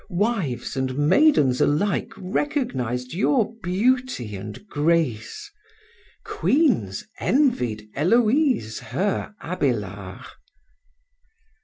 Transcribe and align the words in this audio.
Wives 0.09 0.75
and 0.75 0.97
maidens 0.97 1.61
alike 1.61 2.11
recognized 2.17 3.13
your 3.13 3.53
beauty 3.61 4.35
and 4.35 4.67
grace. 4.67 5.51
Queens 6.25 7.03
envied 7.19 7.87
Héloïse 7.95 8.79
her 8.79 9.35
Abélard. 9.43 10.25